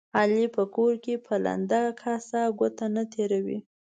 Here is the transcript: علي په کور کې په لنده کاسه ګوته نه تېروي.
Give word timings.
علي 0.19 0.45
په 0.55 0.63
کور 0.75 0.93
کې 1.03 1.13
په 1.25 1.33
لنده 1.45 1.81
کاسه 2.01 2.41
ګوته 2.59 2.85
نه 2.95 3.03
تېروي. 3.13 3.59